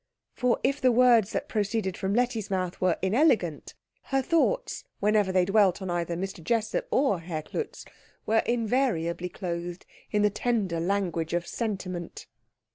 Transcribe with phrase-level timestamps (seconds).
[0.33, 5.45] For if the words that proceeded from Letty's mouth were inelegant, her thoughts, whenever they
[5.45, 6.43] dwelt on either Mr.
[6.43, 7.85] Jessup or Herr Klutz,
[8.25, 12.25] were invariably clothed in the tender language of sentiment.